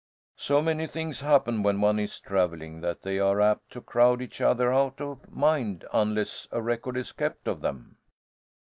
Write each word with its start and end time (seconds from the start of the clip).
So 0.39 0.63
many 0.63 0.87
things 0.87 1.21
happen 1.21 1.61
when 1.61 1.79
one 1.79 1.99
is 1.99 2.19
travelling, 2.19 2.81
that 2.81 3.03
they 3.03 3.19
are 3.19 3.39
apt 3.39 3.69
to 3.73 3.81
crowd 3.81 4.19
each 4.19 4.41
other 4.41 4.73
out 4.73 4.99
of 4.99 5.29
mind 5.29 5.85
unless 5.93 6.47
a 6.51 6.59
record 6.59 6.97
is 6.97 7.11
kept 7.11 7.47
of 7.47 7.61
them." 7.61 7.97